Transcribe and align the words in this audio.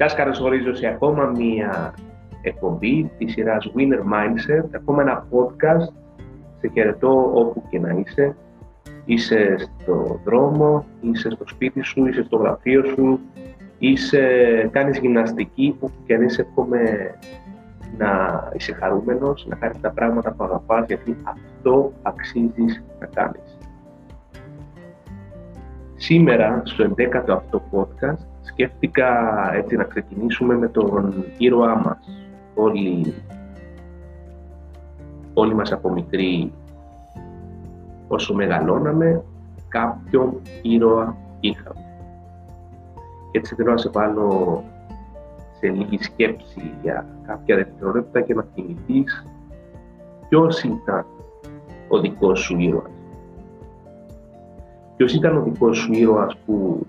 Σας 0.00 0.14
καλωσορίζω 0.14 0.74
σε 0.74 0.86
ακόμα 0.86 1.24
μία 1.24 1.94
εκπομπή 2.42 3.10
της 3.18 3.32
σειράς 3.32 3.72
Winner 3.76 4.00
Mindset, 4.12 4.68
ακόμα 4.74 5.02
ένα 5.02 5.26
podcast. 5.30 5.92
Σε 6.60 6.70
χαιρετώ 6.72 7.30
όπου 7.34 7.62
και 7.68 7.78
να 7.78 7.90
είσαι. 7.90 8.36
Είσαι 9.04 9.56
στο 9.58 10.20
δρόμο, 10.24 10.84
είσαι 11.00 11.30
στο 11.30 11.44
σπίτι 11.46 11.82
σου, 11.82 12.06
είσαι 12.06 12.22
στο 12.22 12.36
γραφείο 12.36 12.84
σου, 12.84 13.20
είσαι, 13.78 14.22
κάνεις 14.72 14.98
γυμναστική, 14.98 15.76
που 15.80 15.90
και 16.06 16.14
αν 16.14 16.22
είσαι 16.22 16.40
εύχομαι 16.40 17.14
να 17.98 18.08
είσαι 18.56 18.72
χαρούμενος, 18.72 19.46
να 19.48 19.56
κάνεις 19.56 19.80
τα 19.80 19.90
πράγματα 19.90 20.32
που 20.32 20.44
αγαπάς, 20.44 20.86
γιατί 20.86 21.16
αυτό 21.22 21.92
αξίζεις 22.02 22.84
να 23.00 23.06
κάνεις. 23.06 23.58
Σήμερα, 25.96 26.62
στο 26.64 26.84
11ο 26.84 27.30
αυτό 27.30 27.62
podcast, 27.72 28.37
σκέφτηκα 28.58 29.08
έτσι 29.54 29.76
να 29.76 29.84
ξεκινήσουμε 29.84 30.56
με 30.56 30.68
τον 30.68 31.24
ήρωά 31.36 31.76
μας. 31.76 31.98
Όλοι, 32.54 33.14
όλοι 35.34 35.54
μας 35.54 35.72
από 35.72 35.90
μικροί, 35.92 36.52
όσο 38.08 38.34
μεγαλώναμε, 38.34 39.22
κάποιον 39.68 40.40
ήρωα 40.62 41.16
είχαμε. 41.40 41.80
Και 43.30 43.38
έτσι 43.38 43.54
θέλω 43.54 43.70
να 43.70 43.76
σε 43.76 43.88
βάλω 43.88 44.62
σε 45.58 45.68
λίγη 45.68 46.02
σκέψη 46.02 46.72
για 46.82 47.06
κάποια 47.26 47.56
δευτερόλεπτα 47.56 48.20
και 48.20 48.34
να 48.34 48.46
θυμηθείς 48.54 49.26
ποιος 50.28 50.62
ήταν 50.62 51.06
ο 51.88 52.00
δικός 52.00 52.40
σου 52.40 52.58
ήρωας. 52.58 52.90
Ποιος 54.96 55.14
ήταν 55.14 55.36
ο 55.36 55.42
δικός 55.42 55.78
σου 55.78 55.92
ήρωας 55.92 56.36
που, 56.46 56.86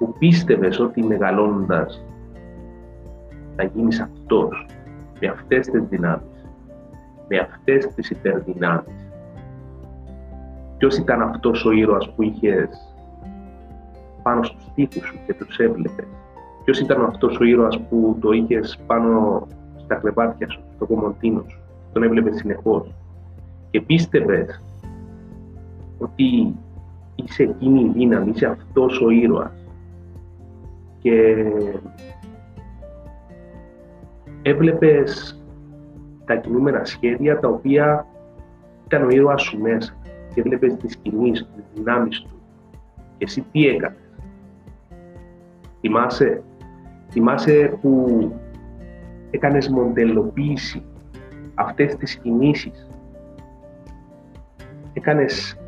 που 0.00 0.14
πίστευες 0.18 0.78
ότι 0.78 1.02
μεγαλώνοντας 1.02 2.04
θα 3.56 3.64
γίνεις 3.64 4.00
αυτός, 4.00 4.66
με 5.20 5.28
αυτές 5.28 5.66
τις 5.66 5.82
δυνάμεις, 5.88 6.46
με 7.28 7.38
αυτές 7.38 7.86
τις 7.86 8.10
υπερδυνάμεις. 8.10 9.08
Ποιος 10.78 10.96
ήταν 10.96 11.22
αυτός 11.22 11.64
ο 11.64 11.70
ήρωας 11.70 12.12
που 12.14 12.22
είχες 12.22 12.94
πάνω 14.22 14.42
στους 14.42 14.64
τοίχους 14.74 15.06
σου 15.06 15.18
και 15.26 15.34
τους 15.34 15.58
έβλεπες. 15.58 16.06
Ποιος 16.64 16.80
ήταν 16.80 17.04
αυτός 17.04 17.38
ο 17.40 17.44
ήρωας 17.44 17.80
που 17.80 18.16
το 18.20 18.30
είχες 18.30 18.78
πάνω 18.86 19.46
στα 19.76 19.94
κλεβάτια 19.94 20.48
σου, 20.50 20.60
στο 20.74 20.86
κομμωτίνο 20.86 21.44
σου, 21.48 21.58
τον 21.92 22.02
έβλεπες 22.02 22.36
συνεχώς. 22.36 22.94
Και 23.70 23.80
πίστευες 23.80 24.62
ότι 25.98 26.54
είσαι 27.14 27.42
εκείνη 27.42 27.80
η 27.80 27.90
δύναμη, 27.94 28.30
είσαι 28.30 28.46
αυτός 28.46 29.00
ο 29.00 29.10
ήρωας. 29.10 29.59
Και 31.02 31.44
έβλεπες 34.42 35.40
τα 36.24 36.36
κινούμενα 36.36 36.84
σχέδια 36.84 37.38
τα 37.38 37.48
οποία 37.48 38.06
ήταν 38.84 39.04
ο 39.04 39.08
ήρωας 39.08 39.42
σου 39.42 39.58
μέσα 39.58 39.96
και 40.34 40.40
έβλεπες 40.40 40.76
τις 40.76 40.96
κινήσεις, 40.96 41.48
τις 41.54 41.64
δυνάμεις 41.74 42.20
του. 42.20 42.40
Και 43.18 43.24
εσύ 43.24 43.46
τι 43.52 43.66
έκανες; 43.66 43.98
Θυμάσαι, 45.80 46.42
θυμάσαι 47.10 47.78
που 47.80 48.18
έκανες 49.30 49.68
μοντελοποίηση 49.68 50.84
αυτές 51.54 51.96
τις 51.96 52.16
κινήσεις; 52.16 52.88
Έκανες 54.92 55.58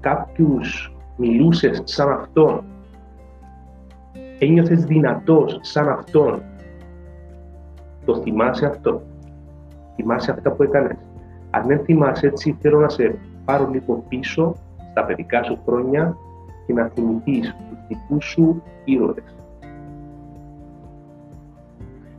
κάποιους 0.00 0.96
μιλούσες 1.16 1.82
σαν 1.84 2.08
αυτόν, 2.08 2.64
ένιωθες 4.38 4.84
δυνατός 4.84 5.58
σαν 5.62 5.88
αυτόν. 5.88 6.42
Το 8.04 8.16
θυμάσαι 8.16 8.66
αυτό. 8.66 9.02
Θυμάσαι 9.94 10.30
αυτά 10.30 10.50
που 10.50 10.62
έκανες. 10.62 10.96
Αν 11.50 11.66
δεν 11.66 11.84
θυμάσαι 11.84 12.26
έτσι, 12.26 12.56
θέλω 12.60 12.78
να 12.78 12.88
σε 12.88 13.18
πάρω 13.44 13.68
λίγο 13.72 14.04
πίσω 14.08 14.54
στα 14.90 15.04
παιδικά 15.04 15.42
σου 15.42 15.58
χρόνια 15.66 16.16
και 16.66 16.72
να 16.72 16.90
θυμηθείς 16.94 17.54
τους 17.70 17.78
δικούς 17.88 18.24
σου 18.24 18.62
ήρωες. 18.84 19.36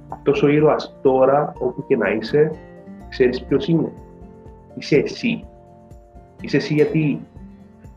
Αυτός 0.10 0.44
ο 0.44 0.48
ήρωας 0.48 0.98
τώρα, 1.02 1.54
όπου 1.60 1.86
και 1.88 1.98
να 1.98 2.10
είσαι, 2.10 2.52
ξέρεις 3.10 3.44
ποιος 3.44 3.68
είναι. 3.68 3.92
Είσαι 4.76 4.96
εσύ. 4.96 5.44
Είσαι 6.42 6.58
εσύ 6.58 6.74
γιατί 6.74 7.20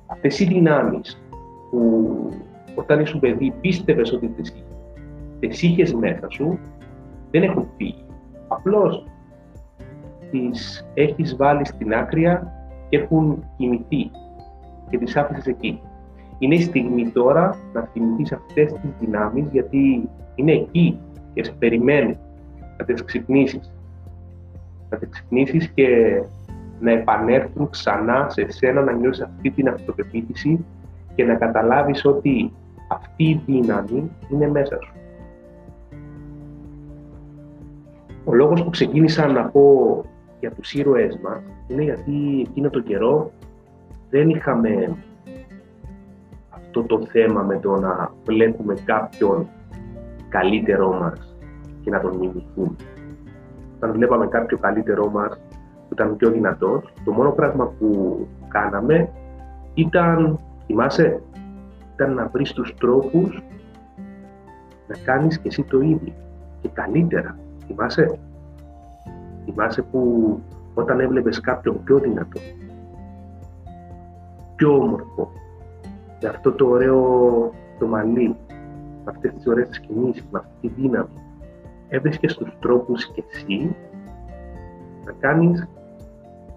αυτές 0.07 0.41
οι 0.41 0.45
δυνάμεις 0.45 1.23
που 1.71 2.29
όταν 2.75 3.01
ήσουν 3.01 3.21
παιδί 3.21 3.55
πίστευες 3.61 4.13
ότι 4.13 4.29
τις, 4.29 4.65
τις 5.41 5.63
είχες 5.63 5.95
μέσα 5.95 6.31
σου, 6.31 6.59
δεν 7.31 7.43
έχουν 7.43 7.69
φύγει. 7.77 8.05
Απλώς 8.49 9.07
τις 10.31 10.87
έχεις 10.95 11.37
βάλει 11.37 11.67
στην 11.67 11.95
άκρια 11.95 12.53
και 12.89 12.97
έχουν 12.97 13.45
κοιμηθεί 13.57 14.11
και 14.91 14.99
τις 14.99 15.17
άφησες 15.17 15.47
εκεί. 15.47 15.81
Είναι 16.39 16.55
η 16.55 16.61
στιγμή 16.61 17.09
τώρα 17.09 17.57
να 17.73 17.89
θυμηθείς 17.93 18.33
αυτές 18.33 18.73
τις 18.73 18.91
δυνάμεις 19.01 19.45
γιατί 19.53 20.09
είναι 20.35 20.53
εκεί 20.53 20.99
και 21.35 21.45
σε 21.45 21.53
περιμένει 21.59 22.19
να 22.79 22.85
τις 22.85 23.05
ξυπνήσεις. 23.05 23.73
Να 24.91 24.99
τις 24.99 25.09
ξυπνήσεις 25.09 25.69
και 25.69 26.23
να 26.81 26.91
επανέλθουν 26.91 27.71
ξανά 27.71 28.27
σε 28.29 28.51
σένα, 28.51 28.81
να 28.83 28.93
νιώσεις 28.93 29.23
αυτή 29.23 29.51
την 29.51 29.69
αυτοπεποίθηση 29.69 30.65
και 31.15 31.25
να 31.25 31.35
καταλάβεις 31.35 32.05
ότι 32.05 32.53
αυτή 32.93 33.25
η 33.25 33.43
δύναμη 33.47 34.11
είναι 34.29 34.49
μέσα 34.49 34.79
σου. 34.83 34.93
Ο 38.25 38.35
λόγος 38.35 38.63
που 38.65 38.71
ξεκίνησα 38.71 39.27
να 39.27 39.45
πω 39.45 40.05
για 40.41 40.51
τους 40.51 40.75
ήρωές 40.75 41.19
μας 41.23 41.41
είναι 41.69 41.83
γιατί 41.83 42.47
εκείνο 42.49 42.71
το 42.71 42.81
καιρό 42.81 43.31
δεν 44.11 44.29
είχαμε 44.29 44.97
αυτό 46.51 46.83
το 46.83 47.07
θέμα 47.07 47.43
με 47.43 47.59
το 47.59 47.77
να 47.77 48.13
βλέπουμε 48.25 48.75
κάποιον 48.85 49.49
καλύτερό 50.29 50.93
μας 51.01 51.37
και 51.81 51.91
να 51.91 52.01
τον 52.01 52.17
μιμηθούμε. 52.17 52.77
Όταν 53.77 53.93
βλέπαμε 53.93 54.27
κάποιο 54.27 54.59
καλύτερό 54.59 55.11
μας 55.11 55.41
που 55.89 55.93
ήταν 55.93 56.17
πιο 56.17 56.31
δυνατός, 56.31 56.93
το 57.05 57.13
μόνο 57.13 57.31
πράγμα 57.31 57.67
που 57.79 58.19
κάναμε 58.49 59.09
ήταν, 59.75 60.39
θυμάσαι, 60.67 61.23
ήταν 61.95 62.15
να 62.15 62.27
βρεις 62.27 62.53
τους 62.53 62.75
τρόπους 62.75 63.43
να 64.87 64.97
κάνεις 65.05 65.39
και 65.39 65.49
εσύ 65.49 65.63
το 65.63 65.81
ίδιο 65.81 66.13
και 66.61 66.69
καλύτερα. 66.73 67.39
Θυμάσαι, 67.67 68.19
θυμάσαι 69.45 69.83
που 69.83 70.41
όταν 70.75 71.01
έβλεπες 71.01 71.41
κάποιον 71.41 71.83
πιο 71.85 71.99
δυνατό, 71.99 72.41
πιο 74.57 74.75
όμορφο, 74.75 75.33
με 76.23 76.29
αυτό 76.29 76.53
το 76.53 76.67
ωραίο 76.67 77.53
το 77.79 77.87
μαλλί, 77.87 78.37
με 79.05 79.11
αυτές 79.11 79.35
τις 79.35 79.47
ωραίες 79.47 79.81
κινήσεις, 79.81 80.27
με 80.31 80.39
αυτή 80.39 80.69
τη 80.69 80.69
δύναμη, 80.81 81.09
έβρισκες 81.89 82.37
τους 82.37 82.57
τρόπους 82.61 83.13
και 83.13 83.25
εσύ 83.33 83.77
να 85.05 85.13
κάνεις 85.13 85.69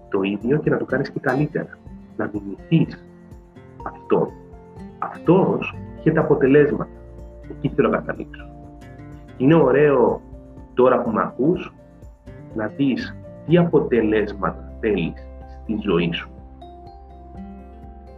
το 0.08 0.22
ίδιο 0.22 0.58
και 0.58 0.70
να 0.70 0.76
το 0.76 0.84
κάνεις 0.84 1.10
και 1.10 1.20
καλύτερα. 1.20 1.78
Να 2.16 2.30
μιμηθείς 2.32 3.04
αυτό. 3.82 4.32
Αυτός 5.28 5.74
είχε 5.98 6.10
τα 6.10 6.20
αποτελέσματα. 6.20 6.88
Εκεί 7.50 7.68
θέλω 7.74 7.88
να 7.88 7.96
καταλήξω. 7.96 8.46
Είναι 9.36 9.54
ωραίο 9.54 10.20
τώρα 10.74 11.02
που 11.02 11.10
με 11.10 11.22
ακούς 11.22 11.74
να 12.54 12.66
δεις 12.66 13.16
τι 13.46 13.58
αποτελέσματα 13.58 14.72
θέλεις 14.80 15.26
στη 15.62 15.78
ζωή 15.82 16.12
σου. 16.12 16.28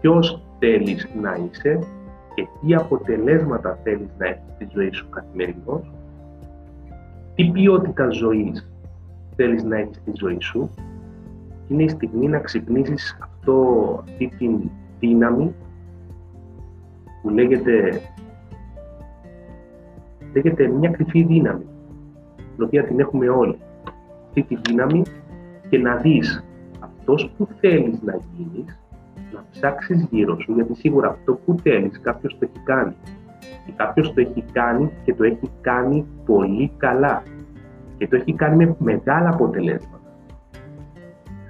Ποιος 0.00 0.42
θέλεις 0.58 1.08
να 1.20 1.34
είσαι 1.34 1.78
και 2.34 2.46
τι 2.60 2.74
αποτελέσματα 2.74 3.78
θέλεις 3.82 4.08
να 4.18 4.26
έχεις 4.26 4.52
στη 4.54 4.68
ζωή 4.72 4.92
σου 4.92 5.08
καθημερινώς. 5.08 5.92
Τι 7.34 7.50
ποιότητα 7.50 8.08
ζωής 8.10 8.70
θέλεις 9.36 9.64
να 9.64 9.76
έχεις 9.76 9.96
στη 9.96 10.12
ζωή 10.14 10.38
σου 10.40 10.70
είναι 11.68 11.82
η 11.82 11.88
στιγμή 11.88 12.28
να 12.28 12.38
ξυπνήσεις 12.38 13.18
αυτό, 13.22 13.98
αυτή 14.00 14.32
την 14.38 14.70
δύναμη 15.00 15.54
που 17.22 17.28
λέγεται, 17.28 18.00
λέγεται 20.34 20.66
μια 20.66 20.90
κρυφή 20.90 21.22
δύναμη, 21.22 21.66
την 22.36 22.64
οποία 22.64 22.84
την 22.84 23.00
έχουμε 23.00 23.28
όλοι. 23.28 23.58
Αυτή 24.26 24.42
τη 24.42 24.56
δύναμη 24.68 25.02
και 25.68 25.78
να 25.78 25.96
δεις 25.96 26.44
αυτός 26.80 27.30
που 27.36 27.48
θέλεις 27.60 28.02
να 28.02 28.20
γίνεις, 28.36 28.78
να 29.32 29.44
ψάξεις 29.50 30.06
γύρω 30.10 30.40
σου, 30.40 30.52
γιατί 30.52 30.74
σίγουρα 30.74 31.08
αυτό 31.08 31.34
που 31.34 31.56
θέλεις 31.62 32.00
κάποιος 32.00 32.38
το 32.38 32.48
έχει 32.50 32.64
κάνει. 32.64 32.94
Και 33.66 33.72
κάποιος 33.76 34.14
το 34.14 34.20
έχει 34.20 34.44
κάνει 34.52 34.90
και 35.04 35.14
το 35.14 35.24
έχει 35.24 35.50
κάνει 35.60 36.06
πολύ 36.26 36.72
καλά. 36.76 37.22
Και 37.98 38.08
το 38.08 38.16
έχει 38.16 38.32
κάνει 38.32 38.56
με 38.56 38.76
μεγάλα 38.78 39.28
αποτελέσματα 39.28 39.98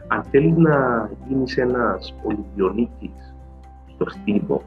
αν 0.08 0.24
θέλεις 0.30 0.56
να 0.56 1.10
γίνεις 1.26 1.56
ένας 1.56 2.14
Ολυμπιονίκης 2.22 3.34
στο 3.86 4.08
στίβο, 4.08 4.62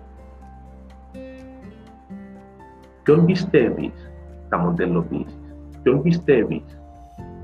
ποιον 3.04 3.26
πιστεύεις 3.26 4.12
θα 4.50 4.58
μοντελοποιήσεις, 4.58 5.56
ποιον 5.84 6.02
πιστεύεις 6.02 6.82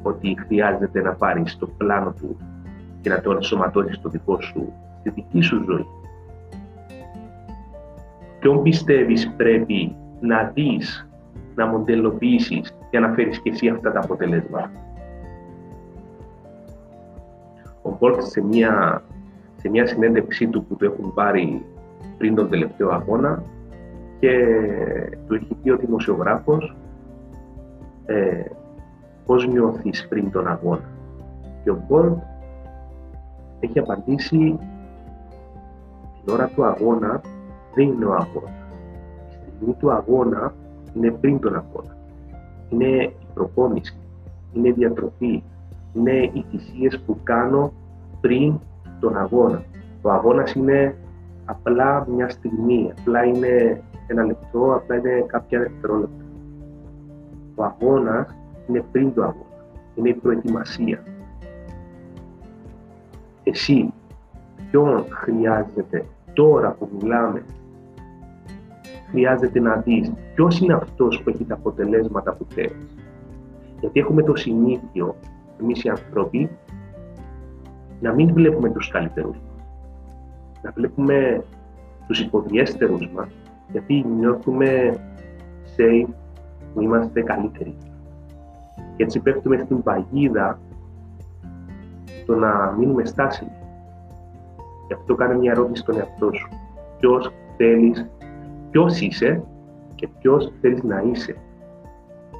ότι 0.03 0.37
χρειάζεται 0.47 1.01
να 1.01 1.13
πάρεις 1.13 1.57
το 1.57 1.67
πλάνο 1.67 2.13
του 2.19 2.37
και 3.01 3.09
να 3.09 3.21
το 3.21 3.31
ενσωματώσεις 3.31 3.95
στο 3.95 4.09
δικό 4.09 4.41
σου, 4.41 4.73
στη 4.99 5.09
δική 5.09 5.41
σου 5.41 5.63
ζωή; 5.63 5.85
Ποιον 8.39 8.61
πιστεύεις 8.61 9.33
πρέπει 9.37 9.95
να 10.19 10.51
δεις, 10.53 11.09
να 11.55 11.65
μοντελοποιήσεις 11.65 12.77
για 12.89 12.99
να 12.99 13.09
φέρεις 13.09 13.41
και 13.41 13.49
εσύ 13.49 13.67
αυτά 13.67 13.91
τα 13.91 13.99
αποτελέσματα; 13.99 14.71
Ο 17.81 17.97
Μπόλτ 17.99 18.21
σε 18.21 18.41
μια, 18.41 19.03
σε 19.55 19.69
μια 19.69 19.87
συνέντευξή 19.87 20.47
του 20.47 20.65
που 20.65 20.75
του 20.75 20.85
έχουν 20.85 21.13
πάρει 21.13 21.65
πριν 22.17 22.35
τον 22.35 22.49
τελευταίο 22.49 22.89
αγώνα 22.89 23.43
και 24.19 24.31
του 25.27 25.33
έχει 25.33 25.57
πει 25.63 25.69
ο 25.69 25.77
δημοσιογράφος 25.77 26.75
ε, 28.05 28.43
πώς 29.25 29.47
νιώθεις 29.47 30.07
πριν 30.07 30.31
τον 30.31 30.47
αγώνα. 30.47 30.89
Και 31.63 31.69
ο 31.69 31.83
Μπόλτ 31.87 32.17
έχει 33.59 33.79
απαντήσει 33.79 34.59
την 36.23 36.33
ώρα 36.33 36.47
του 36.47 36.65
αγώνα 36.65 37.21
δεν 37.75 37.87
είναι 37.87 38.05
ο 38.05 38.13
αγώνας. 38.13 38.51
Η 39.29 39.33
στιγμή 39.33 39.73
του 39.73 39.91
αγώνα 39.91 40.53
είναι 40.93 41.11
πριν 41.11 41.39
τον 41.39 41.55
αγώνα. 41.55 41.97
Είναι 42.69 42.87
η 43.03 43.15
προπόνηση, 43.33 43.97
είναι 44.53 44.67
η 44.67 44.71
διατροφή, 44.71 45.43
είναι 45.93 46.11
οι 46.11 46.45
θυσίες 46.49 46.99
που 46.99 47.17
κάνω 47.23 47.71
πριν 48.21 48.59
τον 48.99 49.17
αγώνα. 49.17 49.63
Ο 50.01 50.11
αγώνας 50.11 50.53
είναι 50.53 50.95
απλά 51.45 52.07
μια 52.09 52.29
στιγμή, 52.29 52.93
απλά 52.99 53.23
είναι 53.23 53.81
ένα 54.07 54.23
λεπτό, 54.23 54.73
απλά 54.73 54.95
είναι 54.95 55.25
κάποια 55.27 55.59
δευτερόλεπτα. 55.59 56.23
Ο 57.55 57.63
αγώνας 57.63 58.35
είναι 58.67 58.83
πριν 58.91 59.13
το 59.13 59.23
αγώνα, 59.23 59.65
είναι 59.95 60.09
η 60.09 60.13
προετοιμασία. 60.13 61.03
Εσύ, 63.43 63.93
ποιον 64.71 65.05
χρειάζεται 65.09 66.05
τώρα 66.33 66.71
που 66.71 66.89
μιλάμε, 66.99 67.43
χρειάζεται 69.09 69.59
να 69.59 69.75
δεις 69.75 70.11
ποιος 70.35 70.59
είναι 70.59 70.73
αυτός 70.73 71.21
που 71.23 71.29
έχει 71.29 71.45
τα 71.45 71.53
αποτελέσματα 71.53 72.33
που 72.33 72.45
θέλεις. 72.49 72.95
Γιατί 73.79 73.99
έχουμε 73.99 74.23
το 74.23 74.35
συνήθειο, 74.35 75.15
εμείς 75.61 75.83
οι 75.83 75.89
άνθρωποι, 75.89 76.49
να 77.99 78.13
μην 78.13 78.33
βλέπουμε 78.33 78.69
τους 78.69 78.89
καλύτερους 78.89 79.37
μας. 79.37 79.65
Να 80.61 80.71
βλέπουμε 80.71 81.43
τους 82.07 82.19
υποδιέστερους 82.19 83.09
μας, 83.09 83.27
γιατί 83.71 84.05
νιώθουμε 84.17 84.99
safe 85.77 86.09
που 86.73 86.81
είμαστε 86.81 87.21
καλύτεροι. 87.21 87.77
Και 88.95 89.03
έτσι 89.03 89.19
πέφτουμε 89.19 89.57
στην 89.57 89.83
παγίδα 89.83 90.59
το 92.25 92.35
να 92.35 92.75
μείνουμε 92.77 93.05
στάσιμοι. 93.05 93.51
Γι' 94.87 94.93
αυτό 94.93 95.15
κάνε 95.15 95.37
μια 95.37 95.51
ερώτηση 95.51 95.81
στον 95.81 95.97
εαυτό 95.97 96.29
σου. 96.33 96.49
Ποιος 96.99 97.31
θέλεις, 97.57 98.09
ποιος 98.71 99.01
είσαι 99.01 99.43
και 99.95 100.07
ποιος 100.19 100.53
θέλεις 100.61 100.83
να 100.83 101.01
είσαι. 101.01 101.35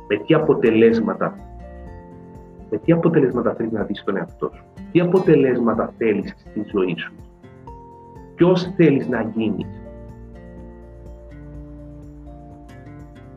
Με 0.07 0.17
τι 0.17 0.33
αποτελέσματα 0.33 1.35
με 2.69 2.77
τι 2.77 2.91
αποτελέσματα 2.91 3.53
θέλεις 3.53 3.71
να 3.71 3.83
δεις 3.83 3.99
στον 3.99 4.17
εαυτό 4.17 4.51
σου. 4.53 4.63
Τι 4.91 4.99
αποτελέσματα 4.99 5.93
θέλεις 5.97 6.35
στη 6.37 6.65
ζωή 6.71 6.95
σου. 6.97 7.13
Ποιος 8.35 8.73
θέλεις 8.75 9.07
να 9.07 9.21
γίνεις. 9.21 9.76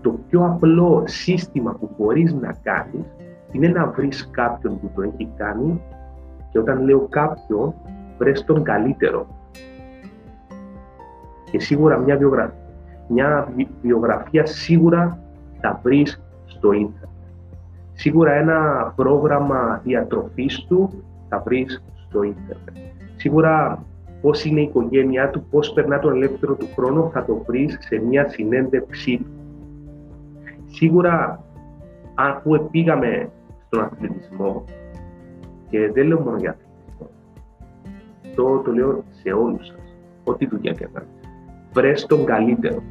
Το 0.01 0.19
πιο 0.29 0.45
απλό 0.45 1.03
σύστημα 1.07 1.77
που 1.81 1.91
μπορείς 1.99 2.35
να 2.35 2.55
κάνεις 2.63 3.05
είναι 3.53 3.69
να 3.69 3.87
βρεις 3.87 4.29
κάποιον 4.31 4.81
που 4.81 4.91
το 4.95 5.03
έχει 5.03 5.29
κάνει 5.37 5.81
και 6.51 6.59
όταν 6.59 6.85
λέω 6.85 7.07
κάποιον, 7.09 7.75
βρες 8.19 8.45
τον 8.45 8.63
καλύτερο. 8.63 9.27
Και 11.51 11.61
σίγουρα 11.61 11.99
μια 11.99 12.17
βιογραφία, 12.17 12.55
μια 13.09 13.53
βιογραφία 13.83 14.47
σίγουρα 14.47 15.19
θα 15.61 15.81
βρεις 15.83 16.23
στο 16.47 16.73
ίντερνετ. 16.73 17.09
Σίγουρα 17.93 18.33
ένα 18.33 18.93
πρόγραμμα 18.97 19.81
διατροφής 19.85 20.65
του 20.69 21.03
θα 21.29 21.43
βρεις 21.45 21.83
στο 22.09 22.23
ίντερνετ. 22.23 22.77
Σίγουρα 23.17 23.85
πώς 24.21 24.45
είναι 24.45 24.61
η 24.61 24.63
οικογένειά 24.63 25.31
του, 25.31 25.45
πώς 25.51 25.73
περνά 25.73 25.99
τον 25.99 26.13
ελεύθερο 26.13 26.55
του 26.55 26.69
χρόνο 26.75 27.11
θα 27.13 27.25
το 27.25 27.43
βρεις 27.47 27.79
σε 27.81 28.03
μια 28.09 28.29
συνέντευξή 28.29 29.17
του. 29.17 29.40
Σίγουρα 30.71 31.45
αν 32.15 32.41
που 32.43 32.69
πήγαμε 32.71 33.31
στον 33.67 33.81
αθλητισμό 33.81 34.65
και 35.69 35.91
δεν 35.93 36.07
λέω 36.07 36.21
μόνο 36.21 36.37
για 36.37 36.51
αθλητισμό, 36.51 37.09
το, 38.35 38.59
το 38.59 38.73
λέω 38.73 39.05
σε 39.11 39.33
όλους 39.33 39.67
σας, 39.67 39.97
ό,τι 40.25 40.47
δουλειά 40.47 40.73
και 40.73 40.89
να 40.93 41.03
Βρες 41.73 42.07
τον 42.07 42.25
καλύτερο, 42.25 42.83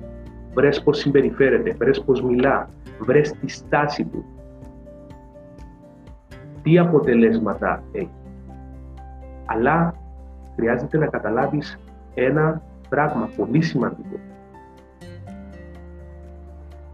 βρες 0.53 0.83
πώς 0.83 0.97
συμπεριφέρεται, 0.97 1.75
βρες 1.77 2.03
πώς 2.03 2.21
μιλά, 2.21 2.69
βρες 2.99 3.31
τη 3.31 3.47
στάση 3.47 4.05
του, 4.05 4.25
τι 6.63 6.77
αποτελέσματα 6.77 7.83
έχει. 7.91 8.09
Αλλά 9.45 9.95
χρειάζεται 10.55 10.97
να 10.97 11.07
καταλάβεις 11.07 11.79
ένα 12.13 12.61
πράγμα 12.89 13.29
πολύ 13.37 13.61
σημαντικό. 13.61 14.18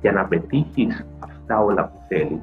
Για 0.05 0.13
να 0.13 0.25
πετύχεις 0.25 1.05
αυτά 1.19 1.63
όλα 1.63 1.87
που 1.87 1.99
θέλεις, 2.07 2.41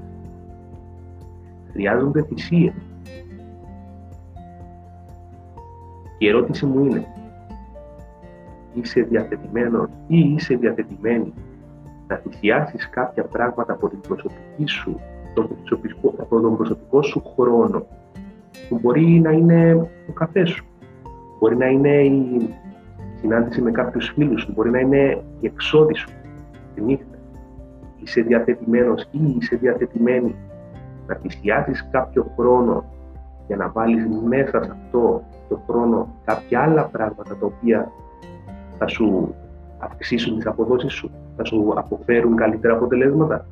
χρειάζονται 1.72 2.22
θυσίες. 2.22 2.74
η 6.18 6.28
ερώτηση 6.28 6.66
μου 6.66 6.84
είναι, 6.84 7.06
είσαι 8.74 9.00
διαθετημένος 9.00 9.88
ή 10.06 10.18
είσαι 10.18 10.54
διαθετημένη 10.54 11.32
να 12.06 12.16
θυσιάσεις 12.16 12.90
κάποια 12.90 13.24
πράγματα 13.24 13.72
από 13.72 13.88
την 13.88 14.00
προσωπική 14.00 14.66
σου 14.66 15.00
τον 15.34 15.48
προσωπικό, 15.56 16.14
από 16.18 16.40
τον 16.40 16.56
προσωπικό 16.56 17.02
σου 17.02 17.22
χρόνο 17.36 17.86
που 18.68 18.78
μπορεί 18.82 19.20
να 19.20 19.30
είναι 19.30 19.74
ο 20.08 20.12
καφές 20.12 20.50
σου, 20.50 20.64
μπορεί 21.38 21.56
να 21.56 21.66
είναι 21.66 22.02
η 22.02 22.54
συνάντηση 23.20 23.62
με 23.62 23.70
κάποιους 23.70 24.12
φίλους 24.14 24.42
σου, 24.42 24.52
μπορεί 24.52 24.70
να 24.70 24.78
είναι 24.78 25.22
η 25.40 25.46
εξόδη 25.46 25.94
σου 25.94 26.08
τη 26.74 26.80
νύχτα. 26.80 27.16
Είσαι 28.02 28.20
διαθετημένος 28.20 29.08
ή 29.10 29.36
είσαι 29.38 29.56
διαθετημένη 29.56 30.34
να 31.06 31.14
θυσιάσεις 31.14 31.88
κάποιο 31.90 32.32
χρόνο 32.36 32.84
για 33.46 33.56
να 33.56 33.68
βάλεις 33.68 34.06
μέσα 34.28 34.62
σε 34.62 34.70
αυτό 34.70 35.22
το 35.48 35.62
χρόνο 35.66 36.14
κάποια 36.24 36.60
άλλα 36.60 36.84
πράγματα 36.84 37.36
τα 37.36 37.46
οποία 37.46 37.92
θα 38.78 38.86
σου 38.86 39.34
αυξήσουν 39.78 40.36
τις 40.36 40.46
αποδόσεις 40.46 40.92
σου, 40.92 41.10
θα 41.36 41.44
σου 41.44 41.72
αποφέρουν 41.76 42.36
καλύτερα 42.36 42.74
αποτελέσματα; 42.74 43.46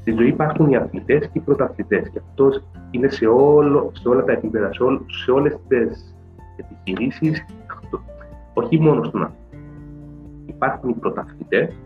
Στη 0.00 0.10
ζωή 0.10 0.28
υπάρχουν 0.28 0.70
οι 0.70 0.76
αθλητές 0.76 1.26
και 1.26 1.38
οι 1.38 1.40
πρωταθλητές. 1.40 2.08
Και 2.08 2.20
αυτός 2.28 2.64
είναι 2.90 3.08
σε, 3.08 3.26
όλο, 3.26 3.90
σε 3.92 4.08
όλα 4.08 4.24
τα 4.24 4.32
επίπεδα, 4.32 4.72
σε, 4.72 4.82
ό, 4.82 5.04
σε 5.24 5.30
όλες 5.30 5.58
τις 5.68 6.14
επιχειρήσεις, 6.56 7.44
όχι 8.54 8.80
μόνο 8.80 9.02
στον 9.02 9.22
αθλητή. 9.22 9.39
Υπάρχουν 10.54 10.88
οι 10.88 10.94
πρωταθλητές, 10.94 11.76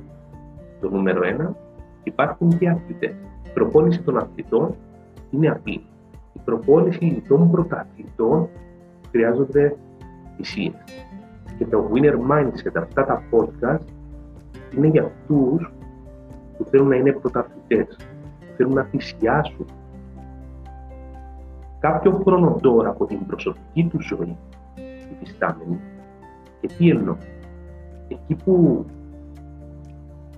το 0.80 0.90
νούμερο 0.90 1.26
ένα, 1.26 1.56
υπάρχουν 2.02 2.48
και 2.48 2.64
οι 2.64 2.68
αθλητές. 2.68 3.14
Η 3.46 3.50
προπόνηση 3.54 4.02
των 4.02 4.16
αθλητών 4.16 4.74
είναι 5.30 5.48
απλή. 5.48 5.86
Η 6.32 6.40
προπόνηση 6.44 7.22
των 7.28 7.50
πρωταθλητών 7.50 8.48
χρειάζονται 9.10 9.76
θυσίες. 10.36 10.84
Και 11.58 11.66
το 11.66 11.90
winner 11.92 12.14
mindset, 12.30 12.74
αυτά 12.76 13.04
τα 13.04 13.22
podcast, 13.30 13.86
είναι 14.76 14.86
για 14.86 15.02
αυτούς 15.02 15.72
που 16.56 16.64
θέλουν 16.64 16.88
να 16.88 16.96
είναι 16.96 17.12
πρωταθλητές, 17.12 17.96
θέλουν 18.56 18.72
να 18.72 18.82
θυσιάσουν 18.82 19.66
κάποιο 21.80 22.22
χρόνο 22.24 22.58
τώρα 22.60 22.88
από 22.88 23.04
την 23.06 23.26
προσωπική 23.26 23.88
τους 23.90 24.06
ζωή, 24.06 24.36
υφιστάμενη, 25.12 25.80
και 26.60 26.66
τι 26.66 26.88
εννοώ; 26.88 27.16
Εκεί 28.08 28.34
που 28.44 28.84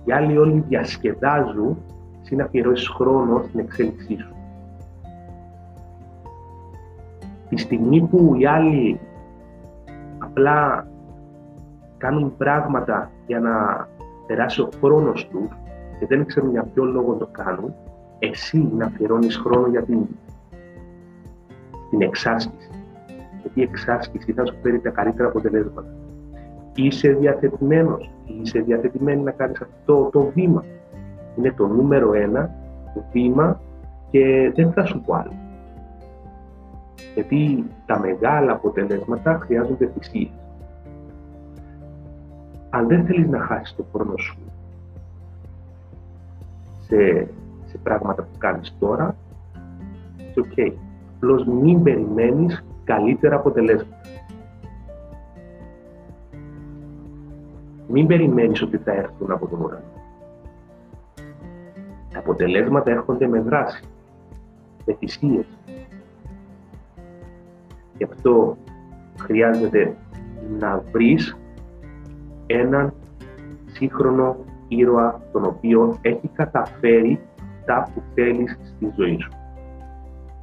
οι 0.05 0.11
άλλοι 0.11 0.37
όλοι 0.37 0.63
διασκεδάζουν, 0.67 1.77
είναι 2.29 2.43
αφιερώσεις 2.43 2.87
χρόνο 2.87 3.43
στην 3.47 3.59
εξέλιξή 3.59 4.17
σου. 4.17 4.35
Τη 7.49 7.57
στιγμή 7.57 8.01
που 8.01 8.35
οι 8.37 8.45
άλλοι 8.45 8.99
απλά 10.17 10.87
κάνουν 11.97 12.37
πράγματα 12.37 13.11
για 13.27 13.39
να 13.39 13.87
περάσει 14.27 14.61
ο 14.61 14.69
χρόνος 14.81 15.27
τους 15.27 15.47
και 15.99 16.05
δεν 16.05 16.25
ξέρουν 16.25 16.51
για 16.51 16.63
ποιο 16.63 16.83
λόγο 16.83 17.13
το 17.13 17.27
κάνουν, 17.31 17.73
εσύ 18.19 18.71
να 18.77 18.85
αφιερώνεις 18.85 19.37
χρόνο 19.37 19.67
για 19.67 19.83
την, 19.83 20.07
την 21.89 22.01
εξάσκηση. 22.01 22.69
Γιατί 23.41 23.59
η 23.59 23.63
εξάσκηση 23.63 24.33
θα 24.33 24.45
σου 24.45 24.55
φέρει 24.61 24.79
τα 24.79 24.89
καλύτερα 24.89 25.27
αποτελέσματα. 25.27 26.06
Είσαι 26.79 27.09
διαθετημένος, 27.09 28.09
είσαι 28.25 28.59
διαθετημένη 28.59 29.21
να 29.21 29.31
κάνεις 29.31 29.61
αυτό 29.61 30.09
το 30.11 30.31
βήμα. 30.33 30.65
Είναι 31.37 31.53
το 31.57 31.67
νούμερο 31.67 32.13
ένα 32.13 32.55
το 32.93 33.03
βήμα 33.11 33.61
και 34.09 34.51
δεν 34.55 34.71
θα 34.71 34.85
σου 34.85 35.01
πω 35.01 35.13
άλλο. 35.13 35.33
Γιατί 37.13 37.65
τα 37.85 37.99
μεγάλα 37.99 38.51
αποτελέσματα 38.51 39.39
χρειάζονται 39.41 39.91
θυσίες. 39.97 40.31
Αν 42.69 42.87
δεν 42.87 43.05
θέλεις 43.05 43.27
να 43.27 43.39
χάσεις 43.39 43.75
το 43.75 43.85
χρόνο 43.93 44.17
σου 44.17 44.37
σε, 46.87 47.27
σε 47.65 47.77
πράγματα 47.83 48.21
που 48.21 48.37
κάνεις 48.37 48.75
τώρα, 48.79 49.15
it's 50.17 50.41
ok. 50.41 50.71
Απλώς 51.15 51.45
μην 51.45 51.83
περιμένεις 51.83 52.63
καλύτερα 52.83 53.35
αποτελέσματα. 53.35 53.96
Μην 57.87 58.07
περιμένεις 58.07 58.61
ότι 58.61 58.77
θα 58.77 58.91
έρθουν 58.91 59.31
από 59.31 59.47
τον 59.47 59.61
ουρανό. 59.61 59.83
Τα 62.13 62.19
αποτελέσματα 62.19 62.91
έρχονται 62.91 63.27
με 63.27 63.39
δράση, 63.39 63.83
με 64.85 64.93
θυσίες. 64.93 65.45
Γι' 67.97 68.03
αυτό 68.03 68.57
χρειάζεται 69.19 69.95
να 70.59 70.83
βρεις 70.91 71.37
έναν 72.45 72.93
σύγχρονο 73.65 74.35
ήρωα 74.67 75.21
τον 75.31 75.45
οποίο 75.45 75.97
έχει 76.01 76.27
καταφέρει 76.33 77.19
τα 77.65 77.89
που 77.93 78.01
θέλεις 78.13 78.59
στη 78.63 78.91
ζωή 78.95 79.17
σου. 79.21 79.31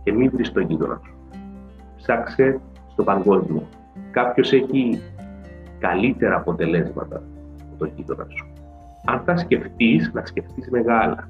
Και 0.03 0.13
μην 0.13 0.31
βρεις 0.31 0.53
τον 0.53 0.63
γείτονα 0.63 1.01
σου. 1.05 1.15
Ψάξε 1.97 2.61
στο 2.93 3.03
παγκόσμιο. 3.03 3.63
Κάποιος 4.11 4.53
έχει 4.53 5.03
καλύτερα 5.79 6.37
αποτελέσματα 6.37 7.17
από 7.17 7.34
τον 7.79 7.93
γείτονα 7.97 8.27
σου. 8.29 8.47
Αν 9.05 9.21
θα 9.25 9.37
σκεφτείς, 9.37 10.11
να 10.13 10.25
σκεφτείς 10.25 10.71
μεγάλα. 10.71 11.29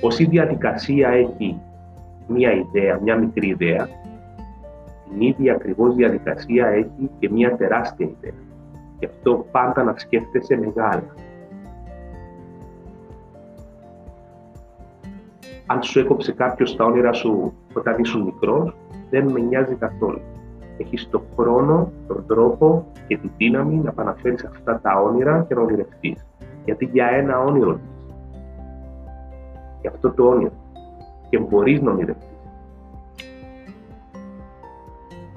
Όσοι 0.00 0.22
η 0.22 0.26
διαδικασία 0.26 1.08
έχει 1.08 1.60
μία 2.26 2.52
ιδέα, 2.52 3.00
μία 3.02 3.16
μικρή 3.16 3.48
ιδέα, 3.48 3.88
την 5.08 5.20
ίδια 5.20 5.54
ακριβώς 5.54 5.94
διαδικασία 5.94 6.66
έχει 6.66 7.10
και 7.18 7.30
μία 7.30 7.56
τεράστια 7.56 8.06
ιδέα. 8.06 8.38
Γι' 8.98 9.06
αυτό 9.06 9.46
πάντα 9.50 9.82
να 9.82 9.94
σκέφτεσαι 9.96 10.56
μεγάλα. 10.56 11.14
Αν 15.66 15.82
σου 15.82 15.98
έκοψε 15.98 16.32
κάποιος 16.32 16.76
τα 16.76 16.84
όνειρα 16.84 17.12
σου 17.12 17.52
όταν 17.74 17.98
ήσουν 17.98 18.22
μικρός, 18.22 18.76
δεν 19.10 19.30
με 19.30 19.40
νοιάζει 19.40 19.74
καθόλου. 19.74 20.20
Έχεις 20.78 21.08
τον 21.10 21.22
χρόνο, 21.36 21.92
τον 22.06 22.24
τρόπο 22.26 22.86
και 23.06 23.16
τη 23.16 23.30
δύναμη 23.36 23.74
να 23.74 23.88
επαναφέρει 23.88 24.36
αυτά 24.48 24.80
τα 24.80 25.00
όνειρα 25.00 25.44
και 25.48 25.54
να 25.54 25.60
ονειρευτείς. 25.60 26.26
Γιατί 26.64 26.84
για 26.84 27.06
ένα 27.06 27.38
όνειρο 27.38 27.78
Για 29.80 29.90
αυτό 29.90 30.10
το 30.10 30.28
όνειρο. 30.28 30.52
Και 31.28 31.38
μπορείς 31.38 31.80
να 31.80 31.90
ονειρευτείς. 31.90 32.28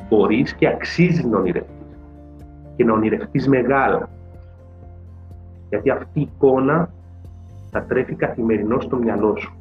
Μπορείς 0.09 0.55
και 0.55 0.67
αξίζει 0.67 1.27
να 1.27 1.37
ονειρευτείς. 1.37 1.97
Και 2.75 2.83
να 2.83 2.93
ονειρευτείς 2.93 3.47
μεγάλα. 3.47 4.09
Γιατί 5.69 5.89
αυτή 5.89 6.19
η 6.19 6.29
εικόνα 6.33 6.89
θα 7.71 7.83
τρέφει 7.83 8.15
καθημερινό 8.15 8.79
στο 8.79 8.97
μυαλό 8.97 9.35
σου 9.35 9.57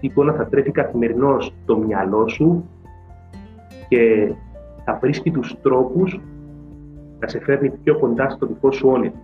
αυτή 0.00 0.06
η 0.06 0.12
εικόνα 0.12 0.32
θα 0.32 0.46
τρέφει 0.46 0.70
καθημερινώς 0.70 1.54
το 1.64 1.76
μυαλό 1.78 2.28
σου 2.28 2.64
και 3.90 4.32
θα 4.84 4.98
βρίσκει 5.00 5.30
τους 5.30 5.60
τρόπους 5.62 6.20
να 7.18 7.28
σε 7.28 7.40
φέρνει 7.40 7.70
πιο 7.70 7.98
κοντά 7.98 8.30
στο 8.30 8.46
δικό 8.46 8.70
σου 8.72 8.88
όνειρο. 8.88 9.14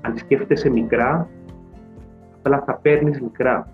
Αν 0.00 0.16
σκέφτεσαι 0.16 0.70
μικρά, 0.70 1.28
απλά 2.36 2.62
θα 2.66 2.74
παίρνεις 2.74 3.20
μικρά. 3.20 3.68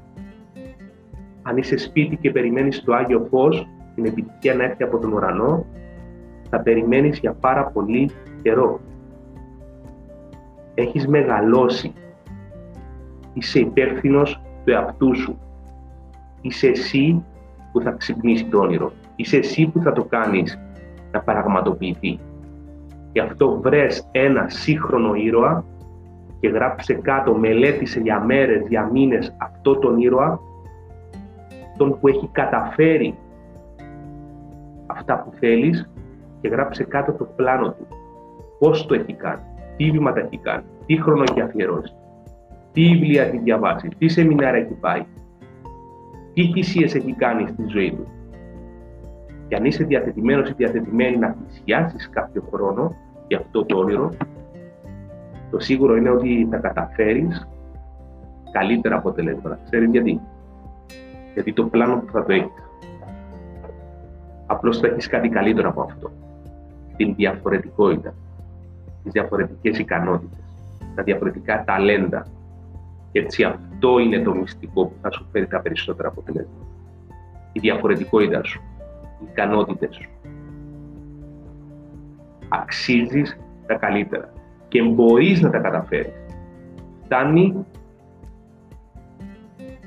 Αν 1.42 1.56
είσαι 1.56 1.76
σπίτι 1.76 2.16
και 2.16 2.30
περιμένεις 2.30 2.82
το 2.84 2.94
Άγιο 2.94 3.26
Φως, 3.30 3.68
την 3.94 4.04
επιτυχία 4.04 4.54
να 4.54 4.64
έρθει 4.64 4.82
από 4.82 4.98
τον 4.98 5.12
ουρανό, 5.12 5.66
θα 6.50 6.60
περιμένεις 6.60 7.18
για 7.18 7.32
πάρα 7.32 7.66
πολύ 7.66 8.10
καιρό. 8.42 8.80
Έχεις 10.74 11.06
μεγαλώσει. 11.06 11.92
Είσαι 13.32 13.58
υπεύθυνος 13.58 14.40
του 14.64 14.70
εαυτού 14.70 15.14
σου. 15.16 15.38
Είσαι 16.40 16.68
εσύ 16.68 17.24
που 17.72 17.80
θα 17.80 17.90
ξυπνήσει 17.90 18.44
το 18.44 18.58
όνειρο. 18.58 18.92
Είσαι 19.16 19.36
εσύ 19.36 19.66
που 19.66 19.80
θα 19.80 19.92
το 19.92 20.04
κάνεις 20.04 20.58
να 21.12 21.20
πραγματοποιηθεί. 21.20 22.18
Γι' 23.12 23.20
αυτό 23.20 23.60
βρες 23.60 24.08
ένα 24.10 24.48
σύγχρονο 24.48 25.14
ήρωα 25.14 25.64
και 26.40 26.48
γράψε 26.48 26.94
κάτω, 26.94 27.34
μελέτησε 27.34 28.00
για 28.00 28.20
μέρες, 28.20 28.66
για 28.68 28.88
μήνες 28.92 29.36
αυτό 29.38 29.78
τον 29.78 29.98
ήρωα, 29.98 30.40
τον 31.76 31.98
που 32.00 32.08
έχει 32.08 32.28
καταφέρει 32.32 33.18
αυτά 34.86 35.22
που 35.22 35.32
θέλεις 35.38 35.90
και 36.40 36.48
γράψε 36.48 36.84
κάτω 36.84 37.12
το 37.12 37.24
πλάνο 37.24 37.68
του. 37.68 37.86
Πώς 38.58 38.86
το 38.86 38.94
έχει 38.94 39.12
κάνει, 39.12 39.42
τι 39.76 39.90
βήματα 39.90 40.20
έχει 40.20 40.38
κάνει, 40.38 40.64
τι 40.86 41.02
χρόνο 41.02 41.22
έχει 41.22 41.40
αφιερώσει 41.40 41.94
τι 42.72 42.82
βιβλία 42.82 43.22
έχει 43.22 43.38
διαβάσει, 43.38 43.88
τι 43.98 44.08
σεμινάρια 44.08 44.60
έχει 44.60 44.74
πάει, 44.74 45.02
τι 46.32 46.52
θυσίες 46.52 46.94
έχει 46.94 47.12
κάνει 47.12 47.48
στη 47.48 47.64
ζωή 47.66 47.90
του. 47.90 48.06
Και 49.52 49.58
αν 49.58 49.64
είσαι 49.64 49.84
διαθετημένος 49.84 50.48
ή 50.48 50.52
διαθετημένη 50.56 51.16
να 51.16 51.36
θυσιάσεις 51.48 52.10
κάποιο 52.10 52.44
χρόνο 52.52 52.96
για 53.28 53.38
αυτό 53.38 53.64
το 53.64 53.78
όνειρο, 53.78 54.12
το 55.50 55.58
σίγουρο 55.58 55.96
είναι 55.96 56.10
ότι 56.10 56.48
θα 56.50 56.56
καταφέρεις 56.56 57.48
καλύτερα 58.52 58.96
αποτελέσματα. 58.96 59.58
Ξέρεις 59.64 59.90
γιατί; 59.90 60.20
Γιατί 61.34 61.52
το 61.52 61.64
πλάνο 61.64 61.96
που 61.96 62.12
θα 62.12 62.24
το 62.24 62.32
έχεις. 62.32 62.62
Απλώς 64.46 64.78
θα 64.78 64.86
έχεις 64.86 65.06
κάτι 65.06 65.28
καλύτερο 65.28 65.68
από 65.68 65.82
αυτό. 65.82 66.10
Την 66.96 67.14
διαφορετικότητα, 67.14 68.14
τις 69.02 69.12
διαφορετικές 69.12 69.78
ικανότητες, 69.78 70.44
τα 70.94 71.02
διαφορετικά 71.02 71.64
ταλέντα, 71.64 72.26
έτσι 73.12 73.44
αυτό 73.44 73.98
είναι 73.98 74.18
το 74.18 74.34
μυστικό 74.34 74.86
που 74.86 74.94
θα 75.02 75.10
σου 75.10 75.26
φέρει 75.32 75.46
τα 75.46 75.60
περισσότερα 75.60 76.08
αποτελέσματα. 76.08 76.66
Η 77.52 77.60
διαφορετικότητά 77.60 78.44
σου, 78.44 78.62
οι 79.22 79.28
ικανότητες 79.30 79.94
σου. 79.94 80.10
Αξίζεις 82.48 83.38
τα 83.66 83.74
καλύτερα 83.74 84.32
και 84.68 84.82
μπορείς 84.82 85.40
να 85.40 85.50
τα 85.50 85.58
καταφέρεις. 85.58 86.12
Φτάνει 87.04 87.66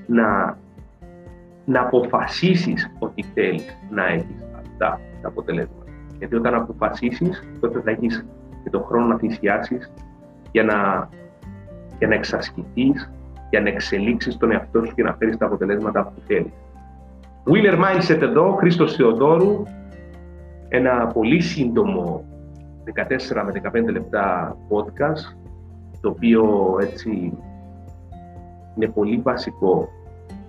να, 0.07 0.57
να 1.65 1.81
αποφασίσεις 1.81 2.91
ότι 2.99 3.23
θέλεις 3.33 3.77
να 3.89 4.05
έχεις 4.05 4.43
αυτά 4.55 4.99
τα 5.21 5.27
αποτελέσματα. 5.27 5.91
Γιατί 6.17 6.35
όταν 6.35 6.53
αποφασίσεις, 6.53 7.43
τότε 7.59 7.81
θα 7.81 7.91
έχεις 7.91 8.25
και 8.63 8.69
τον 8.69 8.83
χρόνο 8.83 9.05
να 9.05 9.17
θυσιάσεις 9.17 9.91
για 10.51 10.63
να, 10.63 11.09
για 11.97 12.07
να 12.07 12.15
εξασκηθείς 12.15 13.11
για 13.49 13.61
να 13.61 13.69
εξελίξεις 13.69 14.37
τον 14.37 14.51
εαυτό 14.51 14.85
σου 14.85 14.93
και 14.95 15.03
να 15.03 15.13
φέρεις 15.13 15.37
τα 15.37 15.45
αποτελέσματα 15.45 16.03
που 16.03 16.21
θέλεις. 16.27 16.53
Winner 17.47 17.73
Mindset 17.73 18.21
εδώ, 18.21 18.55
Χρήστος 18.59 18.95
Θεοδόρου, 18.95 19.63
ένα 20.69 21.07
πολύ 21.07 21.41
σύντομο 21.41 22.25
14 22.83 23.43
με 23.45 23.51
15 23.51 23.91
λεπτά 23.91 24.57
podcast, 24.69 25.37
το 26.01 26.09
οποίο 26.09 26.75
έτσι 26.81 27.33
είναι 28.75 28.87
πολύ 28.87 29.17
βασικό. 29.23 29.89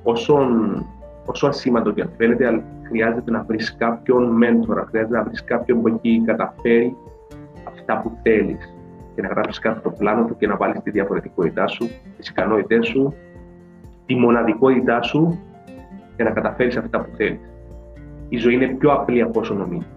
Όσον, 0.02 0.82
όσο 1.26 1.46
ασήμαντο 1.46 1.92
και 1.92 2.00
αν 2.00 2.10
φαίνεται, 2.16 2.46
αλλά 2.46 2.62
χρειάζεται 2.88 3.30
να 3.30 3.42
βρεις 3.42 3.76
κάποιον 3.76 4.36
μέντορα, 4.36 4.86
χρειάζεται 4.88 5.16
να 5.16 5.24
βρεις 5.24 5.44
κάποιον 5.44 5.82
που 5.82 5.88
έχει 5.88 6.22
καταφέρει 6.26 6.96
αυτά 7.64 8.00
που 8.00 8.18
θέλεις 8.22 8.74
και 9.14 9.22
να 9.22 9.28
γράψεις 9.28 9.58
κάτω 9.58 9.80
το 9.80 9.90
πλάνο 9.90 10.24
του 10.24 10.36
και 10.36 10.46
να 10.46 10.56
βάλεις 10.56 10.82
τη 10.82 10.90
διαφορετικότητά 10.90 11.66
σου, 11.66 11.88
τις 12.16 12.28
ικανότητές 12.28 12.86
σου, 12.86 13.14
τη 14.06 14.14
μοναδικότητά 14.14 15.02
σου 15.02 15.38
και 16.16 16.22
να 16.22 16.30
καταφέρεις 16.30 16.76
αυτά 16.76 17.00
που 17.00 17.10
θέλεις. 17.16 17.40
Η 18.28 18.36
ζωή 18.36 18.54
είναι 18.54 18.66
πιο 18.66 18.92
απλή 18.92 19.22
από 19.22 19.40
όσο 19.40 19.54
νομίζεις. 19.54 19.90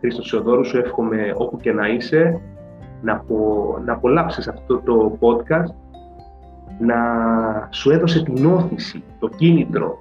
Χρήστο 0.00 0.22
Σιωδόρου, 0.22 0.64
σου 0.64 0.78
εύχομαι 0.78 1.34
όπου 1.36 1.56
και 1.56 1.72
να 1.72 1.88
είσαι 1.88 2.40
να, 3.02 3.12
απο, 3.12 3.78
να 3.84 3.92
απολαύσεις 3.92 4.48
αυτό 4.48 4.78
το 4.78 5.18
podcast, 5.20 5.74
να 6.78 6.96
σου 7.70 7.90
έδωσε 7.90 8.22
την 8.22 8.46
όθηση, 8.46 9.02
το 9.18 9.28
κίνητρο, 9.28 9.98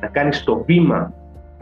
να 0.00 0.06
κάνεις 0.06 0.44
το 0.44 0.62
βήμα, 0.66 1.12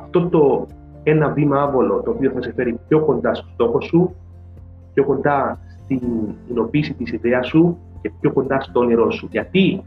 αυτό 0.01 0.29
το 0.29 0.67
ένα 1.03 1.29
βήμα 1.29 1.63
άβολο, 1.63 2.03
το 2.05 2.11
οποίο 2.11 2.31
θα 2.31 2.43
σε 2.43 2.53
φέρει 2.53 2.79
πιο 2.89 3.05
κοντά 3.05 3.35
στο 3.35 3.47
στόχο 3.55 3.81
σου 3.81 4.15
πιο 4.95 5.05
κοντά 5.05 5.59
στην 5.85 6.01
υλοποίηση 6.49 6.95
της 6.95 7.13
ιδέας 7.13 7.47
σου 7.47 7.79
και 8.03 8.13
πιο 8.21 8.33
κοντά 8.33 8.61
στο 8.61 8.81
όνειρό 8.81 9.11
σου. 9.11 9.29
Γιατί; 9.31 9.83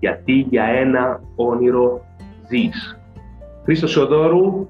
Γιατί 0.00 0.32
για 0.32 0.64
ένα 0.64 1.20
όνειρο 1.34 2.04
ζεις. 2.48 2.98
Χρήστος 3.64 3.90
Σοδόρου, 3.90 4.68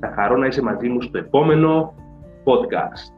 θα 0.00 0.12
χαρώ 0.14 0.36
να 0.36 0.46
είσαι 0.46 0.62
μαζί 0.62 0.88
μου 0.88 1.00
στο 1.00 1.18
επόμενο 1.18 1.94
Podcast. 2.44 3.12